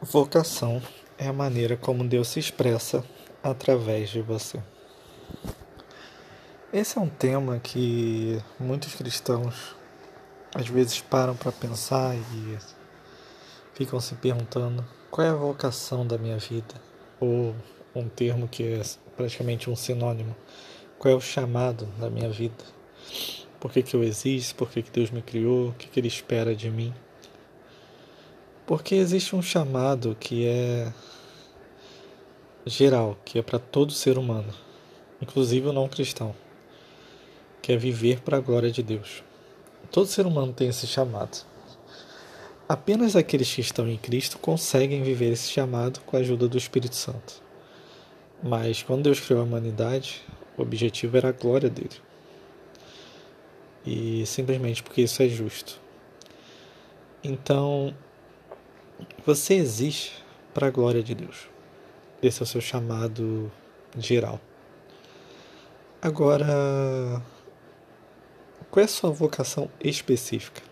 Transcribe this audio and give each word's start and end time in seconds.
Vocação 0.00 0.80
é 1.18 1.26
a 1.26 1.32
maneira 1.32 1.76
como 1.76 2.06
Deus 2.06 2.28
se 2.28 2.38
expressa 2.38 3.04
através 3.42 4.10
de 4.10 4.22
você. 4.22 4.62
Esse 6.72 6.98
é 6.98 7.00
um 7.00 7.08
tema 7.08 7.58
que 7.58 8.40
muitos 8.60 8.94
cristãos 8.94 9.74
às 10.54 10.68
vezes 10.68 11.00
param 11.00 11.34
para 11.34 11.50
pensar 11.50 12.14
e 12.14 12.58
ficam 13.74 13.98
se 13.98 14.14
perguntando 14.14 14.86
qual 15.10 15.26
é 15.26 15.30
a 15.30 15.34
vocação 15.34 16.06
da 16.06 16.16
minha 16.16 16.38
vida, 16.38 16.76
ou 17.18 17.52
um 17.92 18.08
termo 18.08 18.46
que 18.46 18.62
é 18.62 18.82
praticamente 19.16 19.68
um 19.68 19.74
sinônimo, 19.74 20.36
qual 20.96 21.14
é 21.14 21.16
o 21.16 21.20
chamado 21.20 21.86
da 21.98 22.08
minha 22.08 22.30
vida, 22.30 22.64
por 23.58 23.72
que, 23.72 23.82
que 23.82 23.96
eu 23.96 24.04
existo, 24.04 24.54
por 24.54 24.70
que, 24.70 24.80
que 24.80 24.92
Deus 24.92 25.10
me 25.10 25.22
criou, 25.22 25.70
o 25.70 25.74
que, 25.74 25.88
que 25.88 25.98
Ele 25.98 26.06
espera 26.06 26.54
de 26.54 26.70
mim. 26.70 26.94
Porque 28.68 28.96
existe 28.96 29.34
um 29.34 29.40
chamado 29.40 30.14
que 30.20 30.46
é 30.46 30.92
geral, 32.66 33.16
que 33.24 33.38
é 33.38 33.42
para 33.42 33.58
todo 33.58 33.94
ser 33.94 34.18
humano, 34.18 34.52
inclusive 35.22 35.68
o 35.68 35.72
não 35.72 35.88
cristão, 35.88 36.34
que 37.62 37.72
é 37.72 37.78
viver 37.78 38.20
para 38.20 38.36
a 38.36 38.40
glória 38.40 38.70
de 38.70 38.82
Deus. 38.82 39.24
Todo 39.90 40.06
ser 40.06 40.26
humano 40.26 40.52
tem 40.52 40.68
esse 40.68 40.86
chamado. 40.86 41.46
Apenas 42.68 43.16
aqueles 43.16 43.50
que 43.54 43.62
estão 43.62 43.88
em 43.88 43.96
Cristo 43.96 44.38
conseguem 44.38 45.02
viver 45.02 45.32
esse 45.32 45.48
chamado 45.48 46.00
com 46.00 46.18
a 46.18 46.20
ajuda 46.20 46.46
do 46.46 46.58
Espírito 46.58 46.94
Santo. 46.94 47.42
Mas 48.42 48.82
quando 48.82 49.04
Deus 49.04 49.18
criou 49.18 49.40
a 49.40 49.44
humanidade, 49.44 50.20
o 50.58 50.60
objetivo 50.60 51.16
era 51.16 51.30
a 51.30 51.32
glória 51.32 51.70
dele. 51.70 51.96
E 53.86 54.26
simplesmente 54.26 54.82
porque 54.82 55.00
isso 55.00 55.22
é 55.22 55.28
justo. 55.28 55.80
Então, 57.24 57.96
você 59.24 59.54
existe 59.54 60.24
para 60.54 60.66
a 60.66 60.70
glória 60.70 61.02
de 61.02 61.14
Deus. 61.14 61.48
Esse 62.22 62.40
é 62.40 62.44
o 62.44 62.46
seu 62.46 62.60
chamado 62.60 63.50
geral. 63.96 64.40
Agora, 66.00 67.22
qual 68.70 68.82
é 68.82 68.84
a 68.84 68.88
sua 68.88 69.10
vocação 69.10 69.70
específica? 69.82 70.62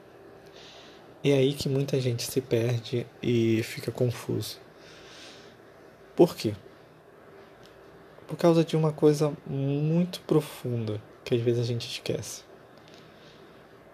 É 1.25 1.33
aí 1.33 1.55
que 1.55 1.69
muita 1.69 2.01
gente 2.01 2.23
se 2.23 2.41
perde 2.41 3.07
e 3.23 3.63
fica 3.63 3.91
confuso. 3.91 4.61
Por 6.15 6.37
quê? 6.37 6.55
Por 8.27 8.37
causa 8.37 8.65
de 8.65 8.77
uma 8.77 8.93
coisa 8.93 9.33
muito 9.47 10.21
profunda 10.21 11.03
que 11.25 11.35
às 11.35 11.41
vezes 11.41 11.61
a 11.61 11.65
gente 11.65 11.89
esquece. 11.89 12.43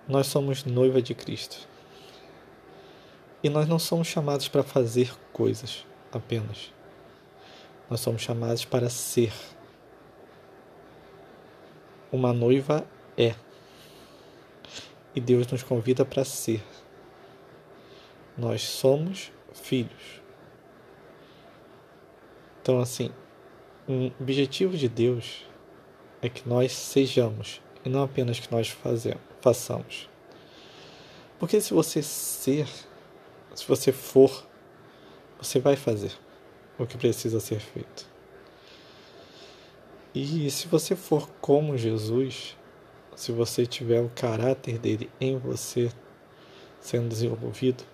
Nós 0.06 0.26
somos 0.26 0.64
noiva 0.64 1.00
de 1.00 1.14
Cristo. 1.14 1.66
E 3.42 3.48
nós 3.48 3.68
não 3.68 3.78
somos 3.78 4.06
chamados 4.06 4.48
para 4.48 4.62
fazer 4.62 5.12
coisas 5.32 5.84
apenas. 6.12 6.72
Nós 7.90 8.00
somos 8.00 8.22
chamados 8.22 8.64
para 8.64 8.88
ser. 8.88 9.32
Uma 12.10 12.32
noiva 12.32 12.86
é. 13.16 13.34
E 15.14 15.20
Deus 15.20 15.46
nos 15.48 15.62
convida 15.62 16.04
para 16.04 16.24
ser. 16.24 16.62
Nós 18.38 18.62
somos 18.62 19.32
filhos. 19.52 20.22
Então, 22.62 22.80
assim, 22.80 23.10
o 23.88 24.12
objetivo 24.22 24.76
de 24.76 24.88
Deus 24.88 25.44
é 26.22 26.28
que 26.28 26.48
nós 26.48 26.72
sejamos 26.72 27.60
e 27.84 27.88
não 27.88 28.04
apenas 28.04 28.38
que 28.38 28.50
nós 28.52 28.68
fazemos, 28.68 29.20
façamos. 29.40 30.08
Porque 31.38 31.60
se 31.60 31.74
você 31.74 32.00
ser 32.00 32.68
se 33.54 33.66
você 33.66 33.92
for, 33.92 34.46
você 35.40 35.58
vai 35.60 35.76
fazer 35.76 36.12
o 36.78 36.86
que 36.86 36.96
precisa 36.96 37.40
ser 37.40 37.60
feito. 37.60 38.06
E 40.14 40.50
se 40.50 40.66
você 40.68 40.94
for 40.94 41.28
como 41.40 41.76
Jesus, 41.76 42.56
se 43.16 43.32
você 43.32 43.66
tiver 43.66 44.00
o 44.00 44.10
caráter 44.10 44.78
dele 44.78 45.10
em 45.20 45.38
você 45.38 45.90
sendo 46.80 47.08
desenvolvido, 47.08 47.84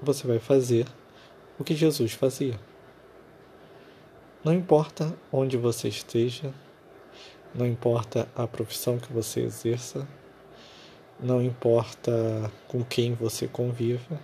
você 0.00 0.26
vai 0.26 0.38
fazer 0.38 0.86
o 1.58 1.64
que 1.64 1.74
Jesus 1.74 2.12
fazia. 2.12 2.58
Não 4.44 4.52
importa 4.52 5.14
onde 5.32 5.56
você 5.56 5.88
esteja, 5.88 6.54
não 7.54 7.66
importa 7.66 8.28
a 8.34 8.46
profissão 8.46 8.98
que 8.98 9.12
você 9.12 9.40
exerça, 9.40 10.06
não 11.18 11.42
importa 11.42 12.50
com 12.68 12.84
quem 12.84 13.14
você 13.14 13.48
conviva, 13.48 14.20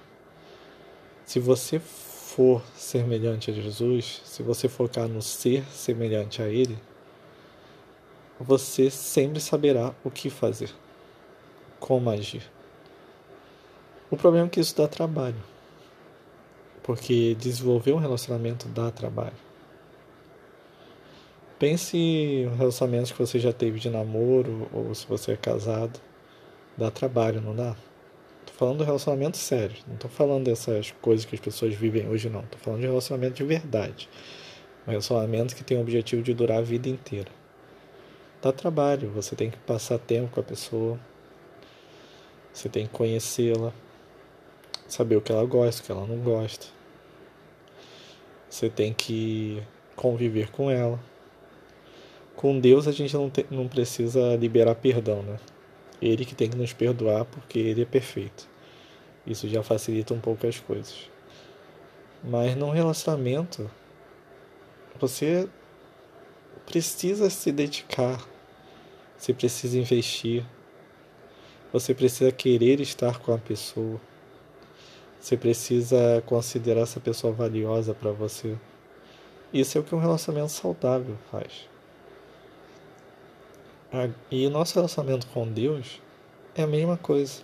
se 1.25 1.38
você 1.38 1.78
for 1.78 2.62
semelhante 2.75 3.50
a 3.50 3.55
Jesus, 3.55 4.22
se 4.25 4.43
você 4.43 4.69
focar 4.69 5.06
no 5.06 5.21
ser 5.21 5.65
semelhante 5.71 6.41
a 6.41 6.49
Ele, 6.49 6.78
você 8.41 8.91
sempre 8.91 9.41
saberá 9.41 9.94
o 10.03 10.10
que 10.10 10.31
fazer, 10.31 10.71
como 11.78 12.10
agir. 12.10 12.43
O 14.10 14.16
problema 14.16 14.47
é 14.47 14.50
que 14.50 14.60
isso 14.60 14.77
dá 14.77 14.88
trabalho, 14.88 15.43
porque 16.83 17.34
desenvolver 17.34 17.93
um 17.93 17.99
relacionamento 17.99 18.69
dá 18.69 18.91
trabalho. 18.91 19.37
Pense 21.59 21.97
em 21.97 22.54
relacionamentos 22.56 23.12
que 23.12 23.19
você 23.19 23.39
já 23.39 23.53
teve 23.53 23.78
de 23.78 23.89
namoro 23.89 24.69
ou 24.72 24.94
se 24.94 25.06
você 25.06 25.33
é 25.33 25.37
casado, 25.37 26.00
dá 26.77 26.91
trabalho, 26.91 27.41
não 27.41 27.54
dá? 27.54 27.77
Tô 28.47 28.53
falando 28.53 28.78
de 28.78 28.84
relacionamento 28.84 29.36
sério. 29.36 29.76
Não 29.86 29.97
tô 29.97 30.08
falando 30.08 30.44
dessas 30.44 30.91
coisas 31.00 31.25
que 31.25 31.34
as 31.34 31.41
pessoas 31.41 31.75
vivem 31.75 32.08
hoje, 32.08 32.28
não. 32.28 32.42
Tô 32.42 32.58
falando 32.58 32.80
de 32.80 32.86
relacionamento 32.86 33.34
de 33.34 33.44
verdade. 33.44 34.08
Um 34.86 34.91
relacionamento 34.91 35.54
que 35.54 35.62
tem 35.62 35.76
o 35.76 35.80
objetivo 35.80 36.22
de 36.22 36.34
durar 36.34 36.58
a 36.58 36.62
vida 36.62 36.88
inteira. 36.88 37.30
Dá 38.41 38.50
trabalho, 38.53 39.10
você 39.10 39.36
tem 39.36 39.50
que 39.50 39.58
passar 39.58 39.98
tempo 39.98 40.32
com 40.32 40.41
a 40.41 40.42
pessoa. 40.42 40.98
Você 42.53 42.69
tem 42.69 42.86
que 42.86 42.92
conhecê-la. 42.92 43.72
Saber 44.88 45.16
o 45.16 45.22
que 45.22 45.32
ela 45.32 45.44
gosta, 45.44 45.80
o 45.80 45.86
que 45.86 45.92
ela 45.92 46.06
não 46.06 46.19
gosta. 46.19 46.66
Você 48.50 48.69
tem 48.69 48.92
que 48.92 49.62
conviver 49.94 50.50
com 50.50 50.70
ela. 50.70 51.00
Com 52.34 52.59
Deus 52.59 52.88
a 52.88 52.92
gente 52.92 53.14
não, 53.14 53.30
te, 53.30 53.47
não 53.50 53.69
precisa 53.69 54.36
liberar 54.36 54.74
perdão, 54.74 55.22
né? 55.22 55.38
Ele 56.03 56.25
que 56.25 56.35
tem 56.35 56.51
que 56.51 56.57
nos 56.57 56.73
perdoar 56.73 57.25
porque 57.25 57.61
ele 57.61 57.83
é 57.83 57.87
perfeito. 57.87 58.51
Isso 59.25 59.49
já 59.49 59.63
facilita 59.63 60.13
um 60.13 60.21
pouco 60.21 60.47
as 60.47 60.59
coisas. 60.59 61.09
Mas 62.25 62.57
num 62.57 62.71
relacionamento, 62.71 63.71
você 65.01 65.49
precisa 66.67 67.31
se 67.31 67.53
dedicar, 67.53 68.27
você 69.17 69.33
precisa 69.33 69.79
investir, 69.79 70.45
você 71.73 71.95
precisa 71.95 72.33
querer 72.33 72.81
estar 72.81 73.21
com 73.21 73.33
a 73.33 73.39
pessoa, 73.39 74.01
você 75.21 75.37
precisa 75.37 76.23
considerar 76.27 76.81
essa 76.81 76.99
pessoa 76.99 77.33
valiosa 77.33 77.95
para 77.95 78.11
você. 78.11 78.57
Isso 79.53 79.79
é 79.79 79.81
o 79.81 79.84
que 79.84 79.95
um 79.95 80.01
relacionamento 80.01 80.51
saudável 80.51 81.17
faz. 81.31 81.72
E 84.30 84.48
nosso 84.48 84.75
relacionamento 84.75 85.26
com 85.26 85.47
Deus 85.47 86.00
é 86.54 86.62
a 86.62 86.66
mesma 86.66 86.97
coisa. 86.97 87.42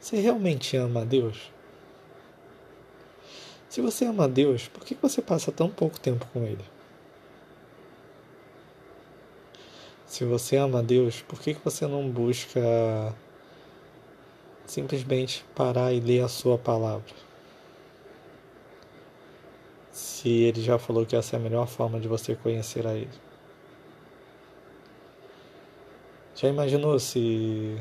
Você 0.00 0.16
realmente 0.18 0.76
ama 0.76 1.02
a 1.02 1.04
Deus? 1.04 1.52
Se 3.68 3.80
você 3.80 4.06
ama 4.06 4.24
a 4.24 4.26
Deus, 4.26 4.66
por 4.66 4.84
que 4.84 4.96
você 5.00 5.22
passa 5.22 5.52
tão 5.52 5.70
pouco 5.70 6.00
tempo 6.00 6.26
com 6.32 6.42
Ele? 6.42 6.64
Se 10.04 10.24
você 10.24 10.56
ama 10.56 10.80
a 10.80 10.82
Deus, 10.82 11.22
por 11.22 11.40
que 11.40 11.52
você 11.64 11.86
não 11.86 12.10
busca 12.10 12.60
simplesmente 14.66 15.44
parar 15.54 15.92
e 15.92 16.00
ler 16.00 16.24
a 16.24 16.28
Sua 16.28 16.58
palavra? 16.58 17.14
Se 19.92 20.28
Ele 20.28 20.60
já 20.60 20.76
falou 20.76 21.06
que 21.06 21.14
essa 21.14 21.36
é 21.36 21.38
a 21.38 21.42
melhor 21.42 21.68
forma 21.68 22.00
de 22.00 22.08
você 22.08 22.34
conhecer 22.34 22.84
a 22.84 22.94
Ele. 22.94 23.29
Já 26.40 26.48
imaginou 26.48 26.98
se 26.98 27.78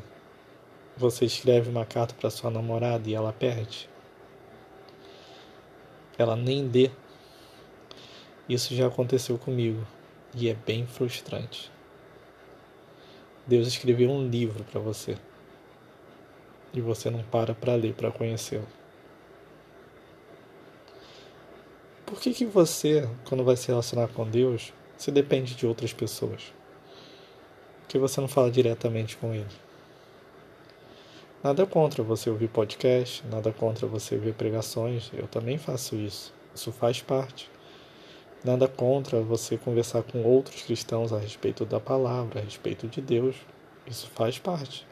você 0.98 1.24
escreve 1.24 1.70
uma 1.70 1.86
carta 1.86 2.14
para 2.14 2.30
sua 2.30 2.52
namorada 2.52 3.10
e 3.10 3.14
ela 3.14 3.32
perde? 3.32 3.90
Ela 6.18 6.36
nem 6.36 6.68
dê. 6.68 6.92
Isso 8.50 8.76
já 8.76 8.88
aconteceu 8.88 9.38
comigo 9.38 9.88
e 10.36 10.50
é 10.50 10.54
bem 10.54 10.86
frustrante. 10.86 11.72
Deus 13.48 13.66
escreveu 13.66 14.12
um 14.12 14.28
livro 14.28 14.66
para 14.66 14.82
você 14.82 15.18
e 16.74 16.82
você 16.82 17.10
não 17.10 17.24
para 17.24 17.56
para 17.56 17.76
ler 17.76 17.94
para 17.94 18.12
conhecê-lo. 18.12 18.68
Por 22.06 22.20
que, 22.20 22.34
que 22.34 22.44
você, 22.44 23.10
quando 23.24 23.46
vai 23.46 23.56
se 23.56 23.70
relacionar 23.70 24.10
com 24.10 24.30
Deus, 24.30 24.74
se 24.98 25.12
depende 25.12 25.56
de 25.56 25.66
outras 25.66 25.94
pessoas? 25.94 26.59
Que 27.90 27.98
você 27.98 28.22
não 28.22 28.28
fala 28.28 28.52
diretamente 28.52 29.18
com 29.18 29.34
ele? 29.34 29.48
Nada 31.44 31.66
contra 31.66 32.04
você 32.04 32.30
ouvir 32.30 32.48
podcast, 32.48 33.26
nada 33.26 33.52
contra 33.52 33.88
você 33.88 34.16
ver 34.16 34.36
pregações, 34.36 35.10
eu 35.12 35.28
também 35.28 35.58
faço 35.58 35.96
isso. 35.96 36.32
Isso 36.54 36.72
faz 36.72 37.02
parte. 37.02 37.50
Nada 38.44 38.68
contra 38.68 39.20
você 39.22 39.58
conversar 39.58 40.04
com 40.04 40.24
outros 40.24 40.62
cristãos 40.62 41.12
a 41.12 41.18
respeito 41.18 41.66
da 41.66 41.80
palavra, 41.80 42.40
a 42.40 42.44
respeito 42.44 42.88
de 42.88 43.02
Deus. 43.02 43.36
Isso 43.88 44.08
faz 44.14 44.38
parte. 44.38 44.86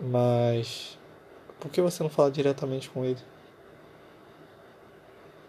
Mas 0.00 0.98
por 1.60 1.70
que 1.70 1.82
você 1.82 2.02
não 2.02 2.10
fala 2.10 2.30
diretamente 2.30 2.88
com 2.88 3.04
ele? 3.04 3.20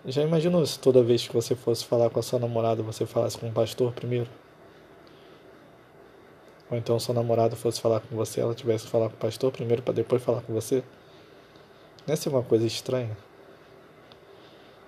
Já 0.06 0.22
imaginou 0.22 0.66
se 0.66 0.78
toda 0.78 1.02
vez 1.02 1.26
que 1.26 1.34
você 1.34 1.56
fosse 1.56 1.86
falar 1.86 2.10
com 2.10 2.20
a 2.20 2.24
sua 2.24 2.40
namorada 2.40 2.84
você 2.84 3.06
falasse 3.06 3.38
com 3.38 3.48
o 3.48 3.54
pastor 3.54 3.94
primeiro? 3.94 4.43
Ou 6.74 6.78
então 6.80 7.00
sua 7.00 7.14
namorada 7.14 7.56
fosse 7.56 7.80
falar 7.80 8.00
com 8.00 8.16
você, 8.16 8.42
ela 8.42 8.56
tivesse 8.56 8.86
que 8.86 8.90
falar 8.90 9.08
com 9.08 9.14
o 9.14 9.20
pastor 9.20 9.52
primeiro 9.52 9.84
para 9.84 9.94
depois 9.94 10.24
falar 10.24 10.42
com 10.42 10.52
você? 10.52 10.84
Não 12.08 12.16
é 12.16 12.30
uma 12.30 12.42
coisa 12.42 12.66
estranha? 12.66 13.16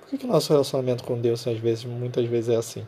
Por 0.02 0.10
que, 0.10 0.18
que 0.18 0.26
nosso 0.26 0.52
relacionamento 0.52 1.04
com 1.04 1.22
Deus 1.22 1.46
às 1.48 1.60
vezes, 1.60 1.86
muitas 1.86 2.26
vezes 2.26 2.50
é 2.50 2.56
assim? 2.56 2.88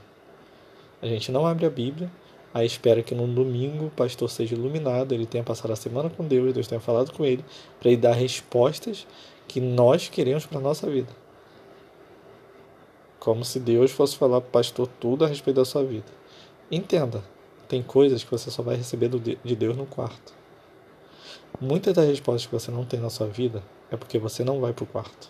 A 1.00 1.06
gente 1.06 1.32
não 1.32 1.46
abre 1.46 1.68
a 1.68 1.70
Bíblia, 1.70 2.10
aí 2.52 2.66
espera 2.66 3.04
que 3.04 3.14
no 3.14 3.28
domingo 3.28 3.86
o 3.86 3.92
pastor 3.92 4.32
seja 4.32 4.56
iluminado, 4.56 5.14
ele 5.14 5.28
tenha 5.28 5.44
passado 5.44 5.74
a 5.74 5.76
semana 5.76 6.10
com 6.10 6.26
Deus, 6.26 6.52
Deus 6.52 6.68
tenha 6.68 6.82
falado 6.82 7.14
com 7.14 7.24
ele, 7.24 7.46
para 7.80 7.90
ele 7.90 8.02
dar 8.02 8.14
respostas 8.14 9.06
que 9.48 9.62
nós 9.62 10.10
queremos 10.10 10.48
para 10.48 10.60
nossa 10.60 10.90
vida. 10.90 11.16
Como 13.20 13.46
se 13.46 13.60
Deus 13.60 13.92
fosse 13.92 14.18
falar 14.18 14.42
para 14.42 14.48
o 14.48 14.52
pastor 14.52 14.90
tudo 15.00 15.24
a 15.24 15.28
respeito 15.28 15.58
da 15.58 15.66
sua 15.66 15.84
vida. 15.84 16.08
Entenda, 16.72 17.24
tem 17.68 17.84
coisas 17.84 18.24
que 18.24 18.32
você 18.32 18.50
só 18.50 18.64
vai 18.64 18.76
receber 18.76 19.10
de 19.10 19.56
Deus 19.56 19.76
no 19.76 19.86
quarto. 19.86 20.34
Muitas 21.60 21.94
das 21.94 22.08
respostas 22.08 22.46
que 22.46 22.54
você 22.54 22.72
não 22.72 22.86
tem 22.86 23.00
na 23.00 23.10
sua 23.10 23.28
vida 23.28 23.64
é 23.92 23.98
porque 23.98 24.18
você 24.18 24.44
não 24.44 24.60
vai 24.60 24.74
para 24.74 24.84
o 24.84 24.88
quarto. 24.88 25.30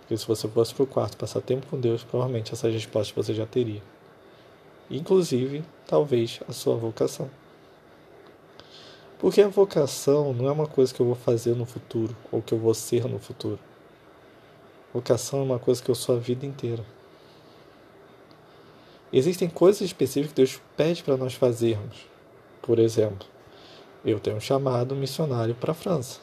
Porque 0.00 0.16
se 0.16 0.26
você 0.26 0.48
fosse 0.48 0.74
para 0.74 0.84
o 0.84 0.86
quarto 0.86 1.16
passar 1.16 1.40
tempo 1.40 1.66
com 1.66 1.78
Deus, 1.78 2.02
provavelmente 2.02 2.52
essas 2.52 2.72
respostas 2.72 3.14
você 3.14 3.34
já 3.34 3.46
teria. 3.46 3.82
Inclusive, 4.90 5.62
talvez, 5.86 6.40
a 6.48 6.52
sua 6.52 6.76
vocação. 6.76 7.30
Porque 9.18 9.42
a 9.42 9.48
vocação 9.48 10.32
não 10.32 10.48
é 10.48 10.52
uma 10.52 10.66
coisa 10.66 10.92
que 10.92 11.00
eu 11.00 11.06
vou 11.06 11.14
fazer 11.14 11.54
no 11.54 11.66
futuro, 11.66 12.16
ou 12.32 12.40
que 12.40 12.54
eu 12.54 12.58
vou 12.58 12.72
ser 12.74 13.04
no 13.04 13.18
futuro. 13.18 13.58
Vocação 14.92 15.40
é 15.40 15.42
uma 15.42 15.58
coisa 15.58 15.80
que 15.82 15.90
eu 15.90 15.94
sou 15.94 16.16
a 16.16 16.18
vida 16.18 16.44
inteira. 16.44 16.84
Existem 19.12 19.48
coisas 19.48 19.82
específicas 19.82 20.30
que 20.30 20.36
Deus 20.36 20.60
pede 20.76 21.02
para 21.02 21.16
nós 21.16 21.34
fazermos. 21.34 22.06
Por 22.62 22.78
exemplo, 22.78 23.26
eu 24.04 24.20
tenho 24.20 24.36
um 24.36 24.40
chamado 24.40 24.94
missionário 24.94 25.54
para 25.54 25.72
a 25.72 25.74
França. 25.74 26.20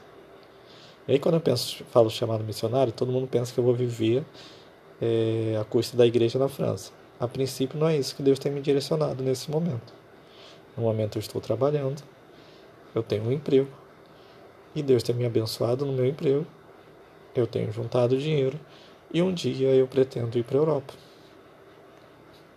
E 1.05 1.11
aí, 1.11 1.19
quando 1.19 1.35
eu 1.35 1.41
penso, 1.41 1.83
falo 1.91 2.09
chamado 2.09 2.43
missionário, 2.45 2.93
todo 2.93 3.11
mundo 3.11 3.27
pensa 3.27 3.53
que 3.53 3.59
eu 3.59 3.63
vou 3.63 3.73
viver 3.73 4.23
é, 5.01 5.57
a 5.59 5.65
custa 5.65 5.97
da 5.97 6.05
igreja 6.05 6.39
na 6.39 6.47
França. 6.47 6.91
A 7.19 7.27
princípio, 7.27 7.77
não 7.77 7.87
é 7.87 7.97
isso 7.97 8.15
que 8.15 8.23
Deus 8.23 8.39
tem 8.39 8.51
me 8.51 8.61
direcionado 8.61 9.21
nesse 9.21 9.51
momento. 9.51 9.93
No 10.75 10.83
momento, 10.83 11.17
eu 11.17 11.19
estou 11.19 11.41
trabalhando, 11.41 12.01
eu 12.95 13.03
tenho 13.03 13.23
um 13.23 13.31
emprego, 13.31 13.69
e 14.75 14.81
Deus 14.81 15.03
tem 15.03 15.15
me 15.15 15.25
abençoado 15.25 15.85
no 15.85 15.91
meu 15.91 16.05
emprego, 16.05 16.45
eu 17.35 17.47
tenho 17.47 17.71
juntado 17.71 18.17
dinheiro, 18.17 18.59
e 19.13 19.21
um 19.21 19.33
dia 19.33 19.73
eu 19.73 19.87
pretendo 19.87 20.37
ir 20.37 20.43
para 20.43 20.57
a 20.57 20.61
Europa. 20.61 21.06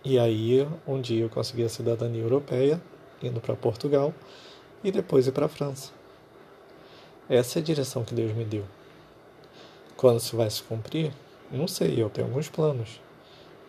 E 0.03 0.17
aí, 0.17 0.67
um 0.87 0.99
dia 0.99 1.23
eu 1.23 1.29
consegui 1.29 1.63
a 1.63 1.69
cidadania 1.69 2.23
europeia, 2.23 2.81
indo 3.21 3.39
para 3.39 3.55
Portugal, 3.55 4.11
e 4.83 4.91
depois 4.91 5.27
ir 5.27 5.31
para 5.31 5.45
a 5.45 5.49
França. 5.49 5.91
Essa 7.29 7.59
é 7.59 7.61
a 7.61 7.63
direção 7.63 8.03
que 8.03 8.15
Deus 8.15 8.33
me 8.33 8.43
deu. 8.43 8.65
Quando 9.95 10.19
isso 10.19 10.35
vai 10.35 10.49
se 10.49 10.63
cumprir, 10.63 11.13
não 11.51 11.67
sei, 11.67 12.01
eu 12.01 12.09
tenho 12.09 12.27
alguns 12.27 12.49
planos, 12.49 12.99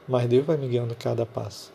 mas 0.09 0.27
Deus 0.27 0.47
vai 0.47 0.57
me 0.57 0.69
guiando 0.69 0.95
cada 0.95 1.27
passo. 1.27 1.71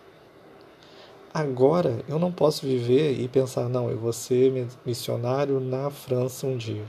Agora, 1.32 2.04
eu 2.10 2.18
não 2.18 2.32
posso 2.32 2.66
viver 2.66 3.12
e 3.20 3.28
pensar, 3.28 3.70
não, 3.70 3.92
eu 3.92 3.98
vou 4.00 4.12
ser 4.12 4.68
missionário 4.84 5.60
na 5.60 5.92
França 5.92 6.48
um 6.48 6.58
dia. 6.58 6.86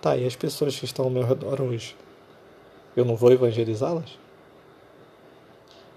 Tá, 0.00 0.16
e 0.16 0.26
as 0.26 0.34
pessoas 0.34 0.78
que 0.78 0.86
estão 0.86 1.04
ao 1.04 1.10
meu 1.10 1.22
redor 1.22 1.60
hoje? 1.60 1.94
Eu 2.96 3.04
não 3.04 3.14
vou 3.14 3.30
evangelizá-las? 3.30 4.18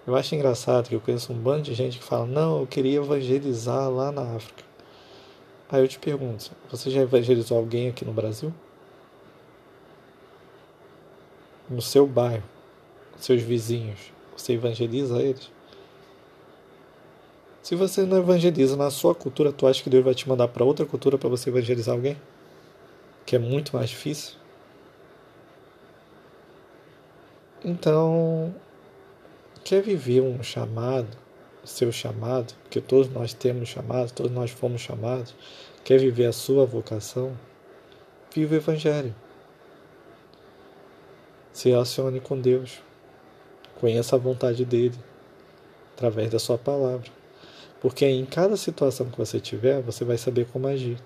Eu 0.09 0.15
acho 0.15 0.33
engraçado 0.33 0.89
que 0.89 0.95
eu 0.95 0.99
conheço 0.99 1.31
um 1.31 1.37
bando 1.37 1.61
de 1.61 1.75
gente 1.75 1.99
que 1.99 2.03
fala: 2.03 2.25
Não, 2.25 2.61
eu 2.61 2.65
queria 2.65 2.97
evangelizar 2.97 3.91
lá 3.91 4.11
na 4.11 4.23
África. 4.35 4.63
Aí 5.71 5.83
eu 5.83 5.87
te 5.87 5.99
pergunto: 5.99 6.49
Você 6.71 6.89
já 6.89 7.01
evangelizou 7.01 7.55
alguém 7.55 7.89
aqui 7.89 8.03
no 8.03 8.11
Brasil? 8.11 8.51
No 11.69 11.79
seu 11.79 12.07
bairro, 12.07 12.43
seus 13.19 13.43
vizinhos, 13.43 13.99
você 14.35 14.53
evangeliza 14.53 15.21
eles? 15.21 15.51
Se 17.61 17.75
você 17.75 18.01
não 18.01 18.17
evangeliza 18.17 18.75
na 18.75 18.89
sua 18.89 19.13
cultura, 19.13 19.53
tu 19.53 19.67
acha 19.67 19.83
que 19.83 19.91
Deus 19.91 20.03
vai 20.03 20.15
te 20.15 20.27
mandar 20.27 20.47
para 20.47 20.65
outra 20.65 20.87
cultura 20.87 21.19
para 21.19 21.29
você 21.29 21.51
evangelizar 21.51 21.93
alguém? 21.93 22.17
Que 23.27 23.35
é 23.35 23.39
muito 23.39 23.75
mais 23.75 23.91
difícil? 23.91 24.37
Então, 27.63 28.55
quer 29.63 29.81
viver 29.81 30.21
um 30.21 30.41
chamado, 30.43 31.17
seu 31.63 31.91
chamado, 31.91 32.53
porque 32.63 32.81
todos 32.81 33.11
nós 33.11 33.33
temos 33.33 33.69
chamado, 33.69 34.11
todos 34.11 34.31
nós 34.31 34.51
fomos 34.51 34.81
chamados, 34.81 35.35
quer 35.83 35.99
viver 35.99 36.25
a 36.25 36.33
sua 36.33 36.65
vocação, 36.65 37.37
viva 38.33 38.55
o 38.55 38.57
Evangelho. 38.57 39.15
Se 41.53 41.69
relacione 41.69 42.19
com 42.19 42.39
Deus. 42.39 42.81
Conheça 43.79 44.15
a 44.15 44.19
vontade 44.19 44.65
dele 44.65 44.97
através 45.95 46.29
da 46.29 46.39
sua 46.39 46.57
palavra. 46.57 47.09
Porque 47.81 48.05
em 48.05 48.25
cada 48.25 48.57
situação 48.57 49.09
que 49.09 49.17
você 49.17 49.39
tiver, 49.39 49.81
você 49.81 50.03
vai 50.03 50.17
saber 50.17 50.47
como 50.47 50.67
agir. 50.67 50.97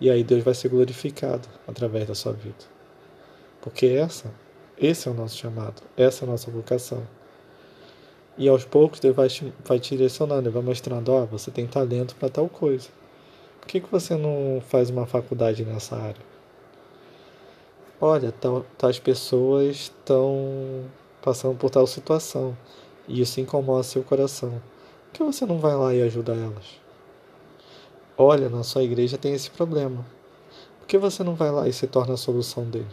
E 0.00 0.10
aí 0.10 0.22
Deus 0.22 0.42
vai 0.42 0.54
ser 0.54 0.68
glorificado 0.68 1.48
através 1.66 2.06
da 2.06 2.14
sua 2.14 2.32
vida. 2.32 2.64
Porque 3.60 3.86
essa, 3.86 4.32
esse 4.76 5.08
é 5.08 5.10
o 5.10 5.14
nosso 5.14 5.36
chamado, 5.36 5.82
essa 5.96 6.24
é 6.24 6.28
a 6.28 6.30
nossa 6.30 6.50
vocação. 6.50 7.06
E 8.36 8.48
aos 8.48 8.64
poucos 8.64 8.98
Deus 8.98 9.14
vai 9.14 9.28
te, 9.28 9.52
vai 9.64 9.78
te 9.78 9.96
direcionando, 9.96 10.48
Ele 10.48 10.54
vai 10.54 10.62
mostrando, 10.62 11.12
ó, 11.12 11.22
oh, 11.22 11.26
você 11.26 11.50
tem 11.50 11.66
talento 11.66 12.16
para 12.16 12.28
tal 12.28 12.48
coisa. 12.48 12.88
Por 13.60 13.68
que, 13.68 13.80
que 13.80 13.90
você 13.90 14.16
não 14.16 14.60
faz 14.60 14.90
uma 14.90 15.06
faculdade 15.06 15.64
nessa 15.64 15.96
área? 15.96 16.32
Olha, 18.00 18.34
tais 18.76 18.98
pessoas 18.98 19.76
estão 19.76 20.84
passando 21.22 21.56
por 21.56 21.70
tal 21.70 21.86
situação 21.86 22.56
e 23.06 23.20
isso 23.20 23.40
incomoda 23.40 23.84
seu 23.84 24.02
coração. 24.02 24.60
Por 25.06 25.12
que 25.12 25.22
você 25.22 25.46
não 25.46 25.58
vai 25.58 25.76
lá 25.76 25.94
e 25.94 26.02
ajuda 26.02 26.32
elas? 26.32 26.80
Olha, 28.18 28.48
na 28.48 28.64
sua 28.64 28.82
igreja 28.82 29.16
tem 29.16 29.34
esse 29.34 29.50
problema. 29.50 30.04
Por 30.80 30.86
que 30.88 30.98
você 30.98 31.22
não 31.22 31.34
vai 31.34 31.50
lá 31.50 31.68
e 31.68 31.72
se 31.72 31.86
torna 31.86 32.14
a 32.14 32.16
solução 32.16 32.64
dele? 32.64 32.90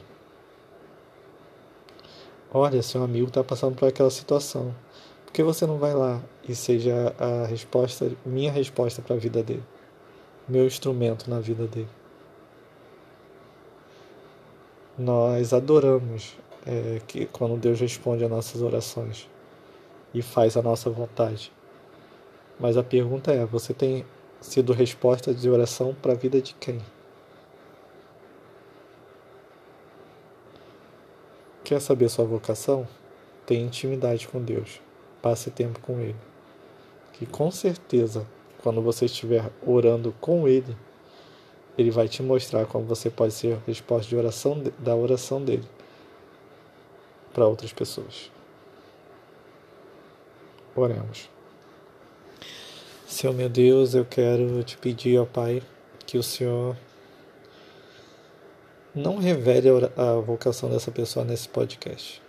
Olha, 2.53 2.81
seu 2.81 3.03
amigo 3.03 3.27
está 3.27 3.43
passando 3.43 3.75
por 3.75 3.87
aquela 3.87 4.09
situação. 4.09 4.73
Por 5.29 5.33
que 5.33 5.43
você 5.43 5.67
não 5.67 5.77
vai 5.77 5.93
lá 5.93 6.19
e 6.47 6.55
seja 6.55 7.15
a 7.19 7.45
resposta, 7.45 8.11
minha 8.25 8.51
resposta 8.51 8.99
para 8.99 9.15
a 9.15 9.19
vida 9.19 9.43
dele? 9.43 9.63
Meu 10.47 10.65
instrumento 10.65 11.29
na 11.29 11.39
vida 11.39 11.67
dele. 11.67 11.87
Nós 14.97 15.53
adoramos 15.53 16.35
é, 16.65 16.99
que 17.05 17.27
quando 17.27 17.55
Deus 17.57 17.79
responde 17.79 18.23
às 18.23 18.29
nossas 18.29 18.63
orações 18.63 19.29
e 20.15 20.23
faz 20.23 20.57
a 20.57 20.63
nossa 20.63 20.89
vontade. 20.89 21.51
Mas 22.59 22.75
a 22.75 22.81
pergunta 22.81 23.31
é: 23.31 23.45
você 23.45 23.71
tem 23.71 24.03
sido 24.41 24.73
resposta 24.73 25.31
de 25.31 25.47
oração 25.47 25.95
para 26.01 26.13
a 26.13 26.15
vida 26.15 26.41
de 26.41 26.55
quem? 26.55 26.81
Quer 31.63 31.79
saber 31.79 32.09
sua 32.09 32.25
vocação? 32.25 32.87
Tenha 33.45 33.63
intimidade 33.63 34.27
com 34.27 34.41
Deus 34.41 34.81
passe 35.21 35.51
tempo 35.51 35.79
com 35.79 35.99
Ele. 35.99 36.15
Que 37.13 37.25
com 37.25 37.51
certeza, 37.51 38.25
quando 38.63 38.81
você 38.81 39.05
estiver 39.05 39.49
orando 39.65 40.13
com 40.19 40.47
Ele, 40.47 40.75
Ele 41.77 41.91
vai 41.91 42.07
te 42.07 42.21
mostrar 42.21 42.65
como 42.65 42.85
você 42.85 43.09
pode 43.09 43.33
ser 43.33 43.53
a 43.53 43.59
resposta 43.67 44.07
de 44.09 44.15
oração, 44.15 44.63
da 44.79 44.95
oração 44.95 45.43
dele 45.43 45.67
para 47.33 47.47
outras 47.47 47.71
pessoas. 47.71 48.31
Oremos. 50.75 51.29
Senhor 53.07 53.33
meu 53.33 53.49
Deus, 53.49 53.95
eu 53.95 54.05
quero 54.05 54.63
te 54.63 54.77
pedir, 54.77 55.19
ó 55.19 55.25
Pai, 55.25 55.63
que 56.05 56.17
o 56.17 56.23
Senhor 56.23 56.77
não 58.93 59.17
revele 59.17 59.69
a 59.95 60.13
vocação 60.15 60.69
dessa 60.69 60.91
pessoa 60.91 61.25
nesse 61.25 61.49
podcast 61.49 62.21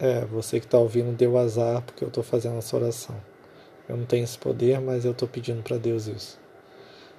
é, 0.00 0.24
você 0.24 0.58
que 0.58 0.64
está 0.64 0.78
ouvindo 0.78 1.14
deu 1.14 1.36
azar 1.36 1.82
porque 1.82 2.02
eu 2.02 2.08
estou 2.08 2.24
fazendo 2.24 2.56
essa 2.56 2.74
oração. 2.74 3.20
Eu 3.86 3.98
não 3.98 4.06
tenho 4.06 4.24
esse 4.24 4.38
poder, 4.38 4.80
mas 4.80 5.04
eu 5.04 5.12
estou 5.12 5.28
pedindo 5.28 5.62
para 5.62 5.76
Deus 5.76 6.06
isso. 6.06 6.38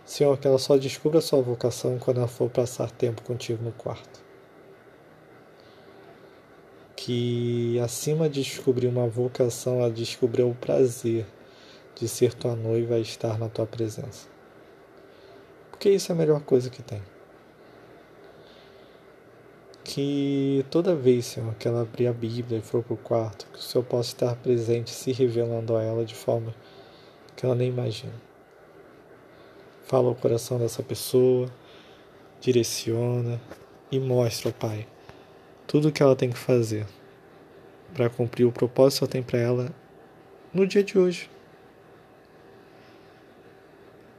Senhor, 0.03 0.35
que 0.39 0.47
ela 0.47 0.57
só 0.57 0.75
descubra 0.77 1.19
a 1.19 1.21
sua 1.21 1.41
vocação 1.41 1.99
quando 1.99 2.17
ela 2.17 2.27
for 2.27 2.49
passar 2.49 2.89
tempo 2.89 3.21
contigo 3.21 3.63
no 3.63 3.71
quarto. 3.71 4.19
Que 6.95 7.79
acima 7.79 8.27
de 8.27 8.41
descobrir 8.41 8.87
uma 8.87 9.07
vocação, 9.07 9.79
ela 9.79 9.91
descobriu 9.91 10.49
o 10.49 10.55
prazer 10.55 11.25
de 11.95 12.07
ser 12.07 12.33
tua 12.33 12.55
noiva 12.55 12.97
e 12.97 13.01
estar 13.01 13.37
na 13.37 13.47
tua 13.47 13.67
presença. 13.67 14.27
Porque 15.69 15.89
isso 15.89 16.11
é 16.11 16.15
a 16.15 16.17
melhor 16.17 16.41
coisa 16.41 16.69
que 16.69 16.81
tem. 16.81 17.01
Que 19.83 20.65
toda 20.69 20.95
vez, 20.95 21.25
Senhor, 21.25 21.53
que 21.55 21.67
ela 21.67 21.81
abrir 21.81 22.07
a 22.07 22.13
Bíblia 22.13 22.59
e 22.59 22.61
for 22.61 22.83
para 22.83 22.93
o 22.93 22.97
quarto, 22.97 23.47
que 23.51 23.59
o 23.59 23.61
Senhor 23.61 23.83
possa 23.83 24.09
estar 24.09 24.35
presente, 24.35 24.91
se 24.91 25.11
revelando 25.11 25.75
a 25.75 25.83
ela 25.83 26.05
de 26.05 26.15
forma 26.15 26.53
que 27.35 27.45
ela 27.45 27.55
nem 27.55 27.69
imagina. 27.69 28.13
Fala 29.83 30.07
ao 30.07 30.15
coração 30.15 30.59
dessa 30.59 30.83
pessoa, 30.83 31.49
direciona 32.39 33.41
e 33.91 33.99
mostra 33.99 34.49
ao 34.49 34.53
Pai 34.53 34.87
tudo 35.71 35.87
o 35.87 35.91
que 35.91 36.03
ela 36.03 36.17
tem 36.17 36.29
que 36.29 36.37
fazer 36.37 36.85
para 37.93 38.09
cumprir 38.09 38.45
o 38.45 38.51
propósito 38.51 38.99
que 38.99 39.03
ela 39.05 39.11
tem 39.11 39.23
para 39.23 39.39
ela 39.39 39.73
no 40.53 40.67
dia 40.67 40.83
de 40.83 40.99
hoje. 40.99 41.29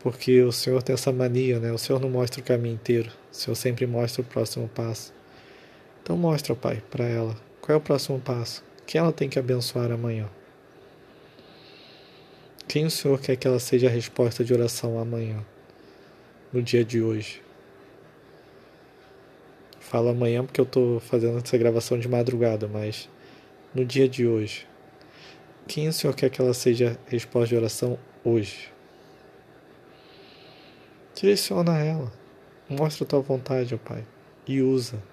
Porque 0.00 0.42
o 0.42 0.50
Senhor 0.50 0.82
tem 0.82 0.94
essa 0.94 1.12
mania, 1.12 1.60
né? 1.60 1.70
O 1.70 1.76
Senhor 1.76 2.00
não 2.00 2.08
mostra 2.08 2.40
o 2.40 2.44
caminho 2.44 2.74
inteiro, 2.74 3.10
o 3.30 3.34
Senhor 3.36 3.54
sempre 3.54 3.86
mostra 3.86 4.22
o 4.22 4.24
próximo 4.24 4.66
passo. 4.66 5.12
Então 6.02 6.16
mostra, 6.16 6.54
Pai, 6.56 6.82
para 6.90 7.04
ela 7.04 7.36
qual 7.60 7.74
é 7.74 7.78
o 7.78 7.80
próximo 7.80 8.18
passo, 8.20 8.64
que 8.84 8.98
ela 8.98 9.12
tem 9.12 9.28
que 9.28 9.38
abençoar 9.38 9.92
amanhã. 9.92 10.28
Quem 12.66 12.84
o 12.86 12.90
Senhor 12.90 13.20
quer 13.20 13.36
que 13.36 13.46
ela 13.46 13.60
seja 13.60 13.86
a 13.86 13.90
resposta 13.90 14.44
de 14.44 14.52
oração 14.52 14.98
amanhã, 14.98 15.44
no 16.52 16.60
dia 16.60 16.84
de 16.84 17.00
hoje? 17.00 17.40
Falo 19.78 20.08
amanhã 20.08 20.44
porque 20.44 20.60
eu 20.60 20.64
estou 20.64 20.98
fazendo 20.98 21.38
essa 21.38 21.56
gravação 21.56 21.98
de 21.98 22.08
madrugada, 22.08 22.66
mas 22.66 23.08
no 23.72 23.84
dia 23.84 24.08
de 24.08 24.26
hoje, 24.26 24.66
quem 25.68 25.86
o 25.86 25.92
Senhor 25.92 26.14
quer 26.16 26.30
que 26.30 26.40
ela 26.40 26.54
seja 26.54 26.98
a 27.06 27.10
resposta 27.10 27.48
de 27.48 27.56
oração 27.56 27.98
hoje? 28.24 28.72
Direciona 31.14 31.78
ela. 31.78 32.10
Mostra 32.68 33.04
a 33.04 33.06
tua 33.06 33.20
vontade, 33.20 33.74
ó 33.74 33.78
Pai, 33.78 34.04
e 34.46 34.62
usa. 34.62 35.11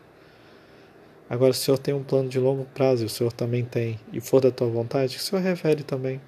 Agora, 1.29 1.53
se 1.53 1.59
o 1.59 1.63
Senhor 1.65 1.77
tem 1.77 1.93
um 1.93 2.03
plano 2.03 2.27
de 2.27 2.39
longo 2.39 2.65
prazo, 2.73 3.03
e 3.03 3.05
o 3.05 3.09
Senhor 3.09 3.31
também 3.31 3.63
tem, 3.63 3.99
e 4.11 4.19
for 4.19 4.41
da 4.41 4.49
tua 4.49 4.67
vontade, 4.67 5.15
que 5.15 5.21
o 5.21 5.23
Senhor 5.23 5.41
revele 5.41 5.83
também. 5.83 6.19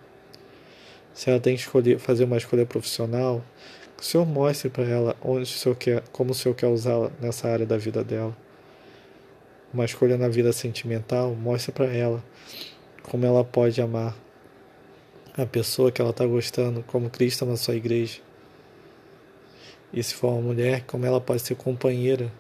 Se 1.14 1.30
ela 1.30 1.40
tem 1.40 1.56
que 1.56 1.62
escolher, 1.62 1.98
fazer 1.98 2.24
uma 2.26 2.38
escolha 2.38 2.66
profissional, 2.66 3.44
que 3.98 4.04
o 4.04 4.06
Senhor 4.06 4.26
mostre 4.26 4.70
para 4.70 4.84
ela 4.84 5.16
onde 5.22 5.44
o 5.44 5.46
Senhor 5.48 5.76
quer, 5.76 6.04
como 6.12 6.32
o 6.32 6.36
Senhor 6.36 6.54
quer 6.54 6.68
usá-la 6.68 7.12
nessa 7.20 7.48
área 7.48 7.66
da 7.66 7.78
vida 7.78 8.04
dela. 8.04 8.38
Uma 9.74 9.86
escolha 9.86 10.18
na 10.18 10.28
vida 10.28 10.54
sentimental, 10.54 11.34
mostre 11.34 11.72
para 11.72 11.86
ela 11.86 12.24
como 13.02 13.26
ela 13.26 13.44
pode 13.44 13.82
amar 13.82 14.16
a 15.36 15.46
pessoa 15.46 15.92
que 15.92 16.02
ela 16.02 16.12
está 16.12 16.26
gostando, 16.26 16.84
como 16.84 17.10
Cristo 17.10 17.46
na 17.46 17.58
sua 17.58 17.76
igreja. 17.76 18.20
E 19.92 20.02
se 20.04 20.14
for 20.14 20.30
uma 20.30 20.42
mulher, 20.42 20.84
como 20.86 21.06
ela 21.06 21.20
pode 21.20 21.42
ser 21.42 21.56
companheira 21.56 22.32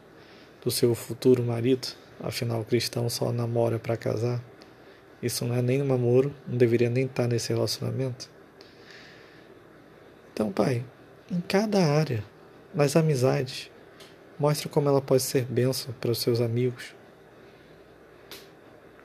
do 0.63 0.69
seu 0.69 0.93
futuro 0.93 1.43
marido? 1.43 2.00
Afinal, 2.23 2.61
o 2.61 2.65
cristão 2.65 3.09
só 3.09 3.31
namora 3.31 3.79
para 3.79 3.97
casar. 3.97 4.41
Isso 5.23 5.43
não 5.43 5.55
é 5.55 5.61
nem 5.61 5.81
um 5.81 5.85
namoro, 5.85 6.33
não 6.47 6.55
deveria 6.55 6.89
nem 6.89 7.05
estar 7.05 7.27
nesse 7.27 7.51
relacionamento. 7.51 8.29
Então, 10.31 10.51
pai, 10.51 10.85
em 11.31 11.41
cada 11.41 11.83
área, 11.83 12.23
nas 12.73 12.95
amizades, 12.95 13.71
mostre 14.39 14.69
como 14.69 14.87
ela 14.87 15.01
pode 15.01 15.23
ser 15.23 15.45
bênção 15.45 15.93
para 15.99 16.11
os 16.11 16.19
seus 16.19 16.41
amigos. 16.41 16.95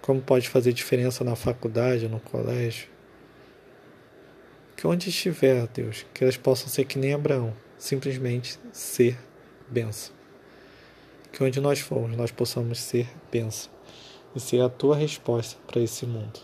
Como 0.00 0.20
pode 0.20 0.48
fazer 0.48 0.72
diferença 0.72 1.24
na 1.24 1.34
faculdade, 1.34 2.08
no 2.08 2.20
colégio. 2.20 2.88
Que 4.76 4.86
onde 4.86 5.08
estiver, 5.08 5.66
Deus, 5.68 6.06
que 6.12 6.22
elas 6.22 6.36
possam 6.36 6.68
ser 6.68 6.84
que 6.84 6.98
nem 6.98 7.14
Abraão 7.14 7.54
simplesmente 7.78 8.58
ser 8.72 9.18
benção. 9.68 10.15
Que 11.36 11.44
onde 11.44 11.60
nós 11.60 11.80
formos, 11.80 12.16
nós 12.16 12.30
possamos 12.30 12.78
ser 12.78 13.06
benção 13.30 13.70
e 14.34 14.40
ser 14.40 14.62
a 14.62 14.70
tua 14.70 14.96
resposta 14.96 15.60
para 15.66 15.82
esse 15.82 16.06
mundo. 16.06 16.40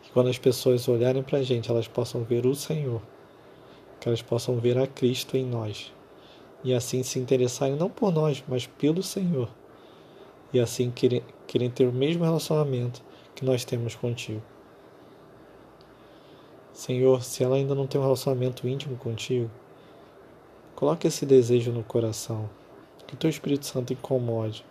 Que 0.00 0.12
quando 0.12 0.28
as 0.28 0.38
pessoas 0.38 0.86
olharem 0.86 1.24
para 1.24 1.40
a 1.40 1.42
gente, 1.42 1.68
elas 1.68 1.88
possam 1.88 2.22
ver 2.22 2.46
o 2.46 2.54
Senhor, 2.54 3.02
que 3.98 4.06
elas 4.06 4.22
possam 4.22 4.60
ver 4.60 4.78
a 4.78 4.86
Cristo 4.86 5.36
em 5.36 5.44
nós 5.44 5.92
e 6.62 6.72
assim 6.72 7.02
se 7.02 7.18
interessarem 7.18 7.74
não 7.74 7.90
por 7.90 8.12
nós, 8.12 8.44
mas 8.46 8.64
pelo 8.64 9.02
Senhor 9.02 9.48
e 10.52 10.60
assim 10.60 10.88
querem, 10.92 11.24
querem 11.44 11.68
ter 11.68 11.88
o 11.88 11.92
mesmo 11.92 12.22
relacionamento 12.22 13.02
que 13.34 13.44
nós 13.44 13.64
temos 13.64 13.96
contigo. 13.96 14.42
Senhor, 16.72 17.24
se 17.24 17.42
ela 17.42 17.56
ainda 17.56 17.74
não 17.74 17.88
tem 17.88 18.00
um 18.00 18.04
relacionamento 18.04 18.68
íntimo 18.68 18.96
contigo, 18.96 19.50
Coloque 20.78 21.08
esse 21.08 21.26
desejo 21.26 21.72
no 21.72 21.82
coração. 21.82 22.48
Que 23.08 23.16
teu 23.16 23.30
Espírito 23.30 23.64
Santo 23.64 23.94
incomode 23.94 24.64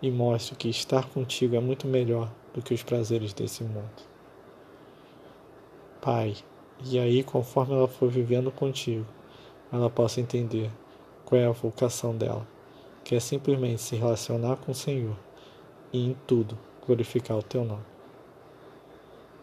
e 0.00 0.10
mostre 0.10 0.56
que 0.56 0.68
estar 0.70 1.08
contigo 1.10 1.54
é 1.54 1.60
muito 1.60 1.86
melhor 1.86 2.32
do 2.54 2.62
que 2.62 2.72
os 2.72 2.82
prazeres 2.82 3.34
desse 3.34 3.62
mundo. 3.62 4.02
Pai, 6.00 6.34
e 6.84 6.98
aí, 6.98 7.22
conforme 7.22 7.74
ela 7.74 7.86
for 7.86 8.08
vivendo 8.08 8.50
contigo, 8.50 9.06
ela 9.70 9.90
possa 9.90 10.22
entender 10.22 10.70
qual 11.26 11.38
é 11.38 11.46
a 11.46 11.50
vocação 11.50 12.16
dela, 12.16 12.48
que 13.04 13.14
é 13.14 13.20
simplesmente 13.20 13.82
se 13.82 13.94
relacionar 13.94 14.56
com 14.56 14.72
o 14.72 14.74
Senhor 14.74 15.16
e 15.92 16.06
em 16.06 16.16
tudo 16.26 16.58
glorificar 16.86 17.36
o 17.36 17.42
teu 17.42 17.62
nome. 17.62 17.84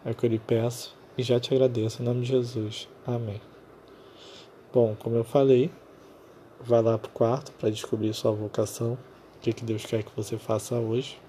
É 0.04 0.10
o 0.10 0.14
que 0.14 0.26
eu 0.26 0.30
lhe 0.30 0.40
peço 0.40 0.96
e 1.16 1.22
já 1.22 1.38
te 1.38 1.54
agradeço 1.54 2.02
em 2.02 2.04
nome 2.04 2.22
de 2.22 2.28
Jesus. 2.28 2.88
Amém. 3.06 3.40
Bom, 4.72 4.96
como 4.98 5.14
eu 5.14 5.24
falei, 5.24 5.70
Vai 6.66 6.80
lá 6.80 6.96
pro 6.96 7.10
quarto 7.10 7.52
para 7.52 7.68
descobrir 7.68 8.14
sua 8.14 8.32
vocação, 8.32 8.94
o 9.36 9.40
que, 9.42 9.52
que 9.52 9.62
Deus 9.62 9.84
quer 9.84 10.02
que 10.02 10.10
você 10.16 10.38
faça 10.38 10.76
hoje. 10.76 11.20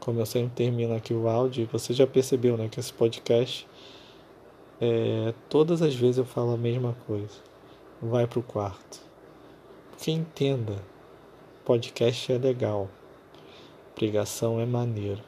Como 0.00 0.18
eu 0.18 0.26
sempre 0.26 0.50
termino 0.56 0.92
aqui 0.92 1.14
o 1.14 1.28
áudio, 1.28 1.68
você 1.70 1.94
já 1.94 2.04
percebeu 2.04 2.56
né, 2.56 2.68
que 2.68 2.80
esse 2.80 2.92
podcast, 2.92 3.64
é, 4.80 5.32
todas 5.48 5.82
as 5.82 5.94
vezes 5.94 6.18
eu 6.18 6.24
falo 6.24 6.52
a 6.52 6.56
mesma 6.56 6.96
coisa. 7.06 7.36
Vai 8.02 8.26
pro 8.26 8.42
quarto. 8.42 9.00
Porque 9.90 10.10
entenda, 10.10 10.82
podcast 11.64 12.32
é 12.32 12.36
legal, 12.36 12.90
pregação 13.94 14.58
é 14.58 14.66
maneiro, 14.66 15.22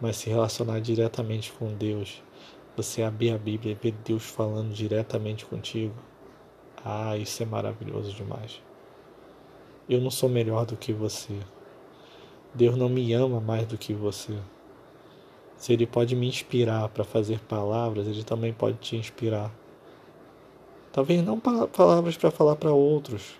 mas 0.00 0.16
se 0.16 0.30
relacionar 0.30 0.80
diretamente 0.80 1.52
com 1.52 1.74
Deus, 1.74 2.22
você 2.74 3.02
abrir 3.02 3.32
a 3.32 3.38
Bíblia 3.38 3.72
e 3.72 3.74
ver 3.74 3.94
Deus 4.02 4.24
falando 4.24 4.72
diretamente 4.72 5.44
contigo, 5.44 5.94
ah, 6.90 7.18
isso 7.18 7.42
é 7.42 7.46
maravilhoso 7.46 8.14
demais. 8.14 8.62
Eu 9.86 10.00
não 10.00 10.10
sou 10.10 10.26
melhor 10.26 10.64
do 10.64 10.74
que 10.74 10.90
você. 10.90 11.38
Deus 12.54 12.78
não 12.78 12.88
me 12.88 13.12
ama 13.12 13.42
mais 13.42 13.66
do 13.66 13.76
que 13.76 13.92
você. 13.92 14.38
Se 15.54 15.70
Ele 15.70 15.86
pode 15.86 16.16
me 16.16 16.26
inspirar 16.26 16.88
para 16.88 17.04
fazer 17.04 17.40
palavras, 17.40 18.06
Ele 18.06 18.24
também 18.24 18.54
pode 18.54 18.78
te 18.78 18.96
inspirar. 18.96 19.52
Talvez 20.90 21.22
não 21.22 21.38
palavras 21.38 22.16
para 22.16 22.30
falar 22.30 22.56
para 22.56 22.72
outros, 22.72 23.38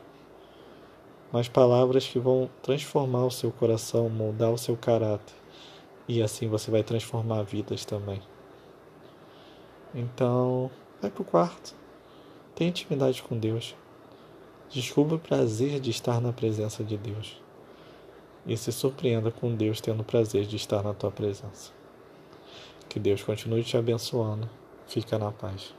mas 1.32 1.48
palavras 1.48 2.06
que 2.06 2.18
vão 2.18 2.50
transformar 2.62 3.24
o 3.24 3.30
seu 3.30 3.50
coração, 3.50 4.10
moldar 4.10 4.52
o 4.52 4.58
seu 4.58 4.76
caráter. 4.76 5.34
E 6.06 6.22
assim 6.22 6.48
você 6.48 6.70
vai 6.70 6.82
transformar 6.82 7.44
vidas 7.44 7.86
também. 7.86 8.20
Então, 9.94 10.70
vai 11.00 11.10
pro 11.10 11.24
quarto. 11.24 11.74
Tenha 12.58 12.70
intimidade 12.70 13.22
com 13.22 13.38
Deus. 13.38 13.76
Descubra 14.68 15.14
o 15.14 15.18
prazer 15.20 15.78
de 15.78 15.90
estar 15.90 16.20
na 16.20 16.32
presença 16.32 16.82
de 16.82 16.96
Deus. 16.96 17.40
E 18.44 18.56
se 18.56 18.72
surpreenda 18.72 19.30
com 19.30 19.54
Deus 19.54 19.80
tendo 19.80 20.00
o 20.00 20.04
prazer 20.04 20.44
de 20.44 20.56
estar 20.56 20.82
na 20.82 20.92
tua 20.92 21.12
presença. 21.12 21.70
Que 22.88 22.98
Deus 22.98 23.22
continue 23.22 23.62
te 23.62 23.76
abençoando. 23.76 24.50
Fica 24.88 25.16
na 25.16 25.30
paz. 25.30 25.72